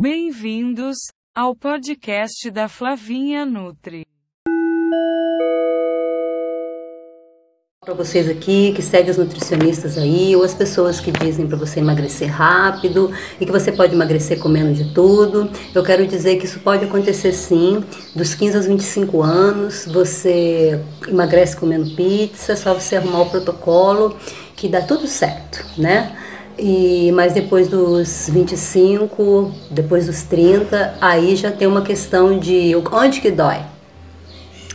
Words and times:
Bem-vindos 0.00 0.96
ao 1.34 1.56
podcast 1.56 2.48
da 2.52 2.68
Flavinha 2.68 3.44
Nutri. 3.44 4.06
Para 7.84 7.94
vocês 7.94 8.30
aqui 8.30 8.72
que 8.74 8.80
seguem 8.80 9.10
os 9.10 9.16
nutricionistas 9.16 9.98
aí, 9.98 10.36
ou 10.36 10.44
as 10.44 10.54
pessoas 10.54 11.00
que 11.00 11.10
dizem 11.10 11.48
para 11.48 11.56
você 11.56 11.80
emagrecer 11.80 12.30
rápido 12.30 13.10
e 13.40 13.44
que 13.44 13.50
você 13.50 13.72
pode 13.72 13.92
emagrecer 13.92 14.38
comendo 14.38 14.72
de 14.72 14.94
tudo, 14.94 15.50
eu 15.74 15.82
quero 15.82 16.06
dizer 16.06 16.36
que 16.36 16.44
isso 16.44 16.60
pode 16.60 16.84
acontecer 16.84 17.32
sim. 17.32 17.82
Dos 18.14 18.34
15 18.34 18.56
aos 18.56 18.66
25 18.66 19.20
anos, 19.20 19.84
você 19.86 20.80
emagrece 21.08 21.56
comendo 21.56 21.96
pizza, 21.96 22.54
só 22.54 22.72
você 22.72 22.94
arrumar 22.94 23.22
o 23.22 23.30
protocolo 23.30 24.16
que 24.54 24.68
dá 24.68 24.80
tudo 24.80 25.08
certo, 25.08 25.66
né? 25.76 26.16
E, 26.58 27.12
mas 27.12 27.32
depois 27.32 27.68
dos 27.68 28.28
25, 28.28 29.52
depois 29.70 30.06
dos 30.06 30.22
30, 30.22 30.94
aí 31.00 31.36
já 31.36 31.52
tem 31.52 31.68
uma 31.68 31.82
questão 31.82 32.36
de 32.38 32.74
onde 32.90 33.20
que 33.20 33.30
dói? 33.30 33.58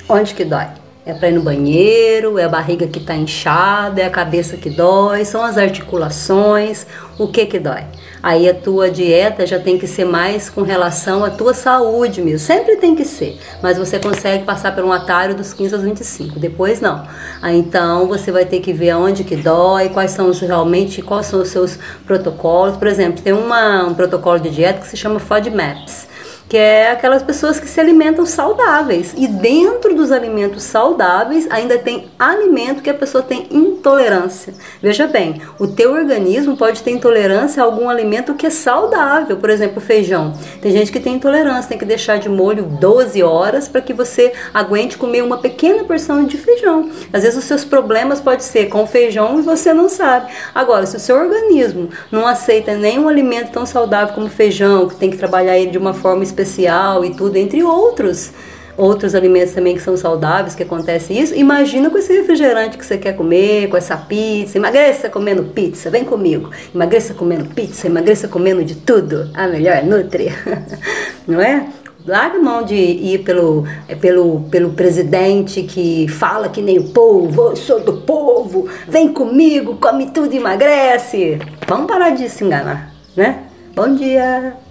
Onde 0.08 0.34
que 0.34 0.46
dói? 0.46 0.68
É 1.05 1.13
para 1.13 1.27
ir 1.27 1.34
no 1.34 1.41
banheiro, 1.41 2.39
é 2.39 2.45
a 2.45 2.49
barriga 2.49 2.88
que 2.88 2.98
está 2.98 3.13
inchada, 3.13 4.02
é 4.02 4.05
a 4.05 4.09
cabeça 4.09 4.55
que 4.55 4.70
dói, 4.70 5.25
são 5.25 5.44
as 5.44 5.57
articulações, 5.57 6.88
o 7.20 7.27
que 7.27 7.45
que 7.45 7.59
dói? 7.59 7.84
Aí 8.21 8.48
a 8.48 8.53
tua 8.53 8.89
dieta 8.89 9.45
já 9.45 9.59
tem 9.59 9.77
que 9.77 9.85
ser 9.85 10.05
mais 10.05 10.49
com 10.49 10.61
relação 10.61 11.25
à 11.25 11.30
tua 11.30 11.53
saúde 11.53 12.21
mesmo. 12.21 12.39
Sempre 12.39 12.77
tem 12.77 12.95
que 12.95 13.03
ser, 13.03 13.38
mas 13.61 13.77
você 13.77 13.99
consegue 13.99 14.45
passar 14.45 14.73
por 14.73 14.85
um 14.85 14.94
atalho 14.94 15.35
dos 15.35 15.52
15 15.52 15.75
aos 15.75 15.84
25. 15.84 16.39
Depois 16.39 16.80
não. 16.80 17.05
Aí 17.41 17.58
então 17.59 18.08
você 18.08 18.31
vai 18.31 18.45
ter 18.45 18.61
que 18.61 18.72
ver 18.72 18.91
aonde 18.91 19.25
que 19.25 19.35
dói, 19.35 19.89
quais 19.89 20.11
são 20.11 20.30
os 20.30 20.39
realmente, 20.39 21.02
quais 21.02 21.25
são 21.25 21.41
os 21.41 21.50
seus 21.50 21.78
protocolos. 22.06 22.78
Por 22.78 22.88
exemplo, 22.88 23.22
tem 23.22 23.33
uma, 23.33 23.83
um 23.83 23.94
protocolo 23.94 24.39
de 24.39 24.50
dieta 24.50 24.80
que 24.80 24.88
se 24.88 24.95
chama 24.95 25.19
FODMAPs 25.19 26.12
que 26.47 26.58
é 26.58 26.91
aquelas 26.91 27.23
pessoas 27.23 27.59
que 27.59 27.67
se 27.67 27.80
alimentam 27.80 28.25
saudáveis. 28.25 29.13
E 29.17 29.27
dentro 29.27 29.95
dos 29.95 30.11
alimentos 30.11 30.63
saudáveis 30.63 31.47
ainda 31.50 31.77
tem 31.77 32.09
alimento 32.17 32.81
que 32.81 32.89
a 32.89 32.94
pessoa 32.94 33.23
tem 33.23 33.47
intolerância. 33.52 34.53
Veja 34.81 35.08
bem, 35.08 35.41
o 35.59 35.67
teu 35.67 35.94
organismo 35.94 36.55
pode 36.55 36.83
ter 36.83 36.91
intolerância 36.91 37.61
a 37.61 37.66
algum 37.66 37.89
alimento 37.89 38.33
que 38.33 38.45
é 38.45 38.50
saudável, 38.50 39.38
por 39.38 39.50
exemplo, 39.50 39.81
feijão. 39.81 40.33
Tem 40.61 40.72
gente 40.72 40.91
que 40.91 41.00
tem 41.00 41.16
intolerância, 41.16 41.69
tem 41.69 41.77
que 41.77 41.85
deixar 41.85 42.17
de 42.17 42.30
molho 42.30 42.63
12 42.63 43.22
horas 43.23 43.67
para 43.67 43.81
que 43.81 43.94
você 43.94 44.33
aguente 44.53 44.97
comer 44.97 45.23
uma 45.23 45.38
pequena 45.38 45.83
porção 45.83 46.23
de 46.25 46.38
feijão. 46.38 46.89
Às 47.11 47.23
vezes 47.23 47.38
os 47.38 47.45
seus 47.45 47.66
problemas 47.66 48.19
podem 48.19 48.39
ser 48.39 48.67
com 48.67 48.85
feijão 48.85 49.39
e 49.39 49.41
você 49.41 49.73
não 49.73 49.89
sabe. 49.89 50.31
Agora, 50.53 50.85
se 50.85 50.97
o 50.97 51.00
seu 51.00 51.16
organismo 51.16 51.89
não 52.11 52.28
aceita 52.28 52.75
nenhum 52.75 53.07
alimento 53.07 53.52
tão 53.52 53.66
saudável 53.66 54.13
como 54.13 54.30
feijão, 54.30 54.88
que 54.88 54.95
tem 54.95 55.09
que 55.09 55.17
trabalhar 55.17 55.57
ele 55.57 55.72
de 55.72 55.78
uma 55.78 55.94
forma 55.94 56.23
especial 56.34 57.06
e 57.06 57.16
tudo, 57.16 57.38
entre 57.38 57.64
outros 57.64 58.31
outros 58.78 59.14
alimentos 59.14 59.53
também 59.53 59.76
que 59.76 59.81
são 59.81 59.95
saudáveis, 59.95 60.56
que 60.56 60.64
acontece 60.64 61.14
isso. 61.14 61.36
Imagina 61.36 61.90
com 61.90 61.98
esse 61.98 62.12
refrigerante 62.14 62.78
que 62.78 62.86
você 62.86 62.98
quer 62.98 63.14
comer, 63.14 63.70
com 63.70 63.78
essa 63.78 63.95
pizza. 63.95 64.58
Emagreça 64.58 65.09
comendo 65.09 65.44
pizza, 65.44 65.90
vem 65.90 66.03
comigo. 66.03 66.50
Emagreça 66.73 67.14
comendo 67.14 67.45
pizza, 67.45 67.88
emagreça 67.88 68.28
comendo 68.28 68.64
de 68.64 68.75
tudo. 68.75 69.30
A 69.34 69.48
melhor 69.48 69.84
Nutri. 69.84 70.34
Não 71.28 71.40
é? 71.40 71.67
Larga 72.06 72.38
mão 72.38 72.64
de 72.64 72.75
ir 72.75 73.20
pelo, 73.20 73.64
pelo, 74.02 74.42
pelo 74.52 74.72
presidente 74.72 75.64
que 75.64 76.06
fala 76.09 76.50
que 76.50 76.62
nem 76.62 76.78
o 76.78 76.90
povo, 76.90 77.52
eu 77.52 77.56
sou 77.56 77.80
do 77.80 77.94
povo, 77.94 78.68
vem 78.90 79.14
comigo, 79.14 79.78
come 79.78 80.08
tudo 80.08 80.34
e 80.34 80.38
emagrece. 80.38 81.40
Vamos 81.66 81.88
parar 81.88 82.09
de 82.09 82.28
se 82.28 82.44
enganar, 82.44 82.94
né? 83.16 83.44
Bom 83.74 83.96
dia! 83.96 84.62